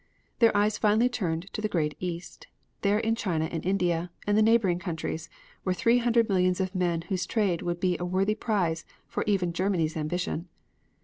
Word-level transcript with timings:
Their 0.39 0.57
eyes 0.57 0.79
finally 0.79 1.09
turned 1.09 1.53
to 1.53 1.61
the 1.61 1.67
great 1.69 1.95
East. 1.99 2.47
There 2.81 2.97
in 2.97 3.13
China 3.13 3.45
and 3.45 3.63
India 3.63 4.09
and 4.25 4.35
the 4.35 4.41
neighboring 4.41 4.79
countries 4.79 5.29
were 5.63 5.75
three 5.75 5.99
hundred 5.99 6.27
millions 6.27 6.59
of 6.59 6.73
men 6.73 7.03
whose 7.03 7.27
trade 7.27 7.61
would 7.61 7.79
be 7.79 7.97
a 7.99 8.03
worthy 8.03 8.33
prize 8.33 8.83
for 9.07 9.23
even 9.27 9.53
Germany's 9.53 9.95
ambition. 9.95 10.47